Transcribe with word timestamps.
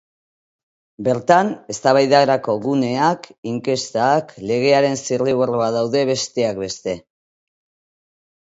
Bertan, 1.07 1.49
eztabaidarako 1.73 2.55
guneak, 2.63 3.29
inkestak, 3.53 4.33
legearen 4.53 4.99
zirriborroa 5.03 5.71
daude, 5.77 6.05
besteak 6.15 6.65
beste. 6.67 6.99